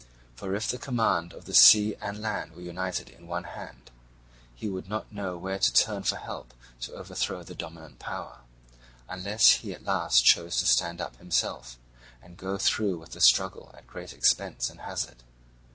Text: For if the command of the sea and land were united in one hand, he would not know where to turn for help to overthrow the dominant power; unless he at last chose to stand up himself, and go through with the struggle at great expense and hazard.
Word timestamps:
For 0.33 0.55
if 0.55 0.67
the 0.67 0.79
command 0.79 1.31
of 1.31 1.45
the 1.45 1.53
sea 1.53 1.95
and 2.01 2.23
land 2.23 2.55
were 2.55 2.63
united 2.63 3.07
in 3.07 3.27
one 3.27 3.43
hand, 3.43 3.91
he 4.55 4.67
would 4.67 4.89
not 4.89 5.11
know 5.11 5.37
where 5.37 5.59
to 5.59 5.71
turn 5.71 6.01
for 6.01 6.15
help 6.15 6.55
to 6.79 6.93
overthrow 6.93 7.43
the 7.43 7.53
dominant 7.53 7.99
power; 7.99 8.39
unless 9.07 9.51
he 9.61 9.73
at 9.73 9.83
last 9.83 10.25
chose 10.25 10.57
to 10.57 10.65
stand 10.65 11.01
up 11.01 11.17
himself, 11.17 11.77
and 12.19 12.35
go 12.35 12.57
through 12.57 12.97
with 12.97 13.11
the 13.11 13.21
struggle 13.21 13.69
at 13.77 13.85
great 13.85 14.11
expense 14.11 14.71
and 14.71 14.79
hazard. 14.81 15.17